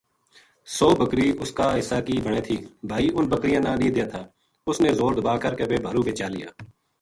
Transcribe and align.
سو 0.75 0.87
بکری 0.99 1.27
اس 1.41 1.51
کا 1.57 1.67
حصا 1.77 1.99
کی 2.07 2.13
بنے 2.25 2.41
تھی 2.47 2.57
بھائی 2.89 3.07
اُنھ 3.15 3.29
بکریاں 3.31 3.61
نا 3.65 3.71
نیہہ 3.79 3.93
دیے 3.95 4.05
تھا 4.11 4.21
اُس 4.67 4.77
نے 4.83 4.89
زور 4.99 5.11
دَبا 5.17 5.33
کر 5.43 5.51
کے 5.57 5.63
ویہ 5.69 5.83
بھارُو 5.85 6.01
بے 6.05 6.13
چا 6.19 6.27
لیا 6.33 6.47